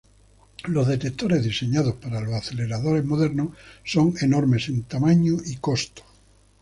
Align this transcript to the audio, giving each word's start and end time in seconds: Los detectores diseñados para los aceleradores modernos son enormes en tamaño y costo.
Los 0.63 0.87
detectores 0.87 1.43
diseñados 1.43 1.93
para 1.97 2.21
los 2.21 2.33
aceleradores 2.33 3.05
modernos 3.05 3.49
son 3.85 4.15
enormes 4.19 4.67
en 4.69 4.81
tamaño 4.81 5.35
y 5.45 5.57
costo. 5.57 6.01